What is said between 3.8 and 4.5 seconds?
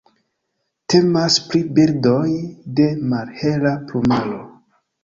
plumaro.